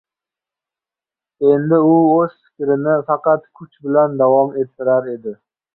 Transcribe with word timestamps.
U 1.43 1.51
endi 1.57 1.79
o'z 1.89 2.33
fikrini 2.47 2.97
faqat 3.13 3.47
kuch 3.61 3.79
bilan 3.87 4.21
davom 4.25 4.61
ettirar 4.65 5.17
edi. 5.17 5.41